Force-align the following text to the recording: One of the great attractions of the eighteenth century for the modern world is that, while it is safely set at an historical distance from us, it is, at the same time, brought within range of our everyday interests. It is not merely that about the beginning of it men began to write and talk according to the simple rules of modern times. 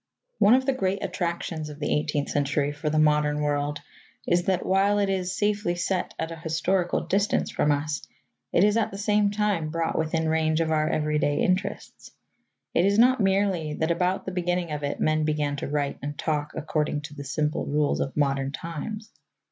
One 0.39 0.55
of 0.55 0.65
the 0.65 0.73
great 0.73 1.03
attractions 1.05 1.69
of 1.69 1.77
the 1.79 1.93
eighteenth 1.95 2.29
century 2.29 2.71
for 2.71 2.89
the 2.89 2.97
modern 2.97 3.39
world 3.41 3.81
is 4.25 4.45
that, 4.45 4.65
while 4.65 4.97
it 4.97 5.11
is 5.11 5.37
safely 5.37 5.75
set 5.75 6.15
at 6.17 6.31
an 6.31 6.39
historical 6.39 7.01
distance 7.05 7.51
from 7.51 7.71
us, 7.71 8.01
it 8.51 8.63
is, 8.63 8.77
at 8.77 8.89
the 8.89 8.97
same 8.97 9.29
time, 9.29 9.69
brought 9.69 9.95
within 9.95 10.27
range 10.27 10.59
of 10.59 10.71
our 10.71 10.89
everyday 10.89 11.37
interests. 11.37 12.09
It 12.73 12.83
is 12.83 12.97
not 12.97 13.21
merely 13.21 13.75
that 13.75 13.91
about 13.91 14.25
the 14.25 14.31
beginning 14.31 14.71
of 14.71 14.81
it 14.81 14.99
men 14.99 15.23
began 15.23 15.55
to 15.57 15.67
write 15.69 15.99
and 16.01 16.17
talk 16.17 16.53
according 16.55 17.01
to 17.01 17.13
the 17.13 17.23
simple 17.23 17.67
rules 17.67 17.99
of 17.99 18.17
modern 18.17 18.51
times. 18.51 19.11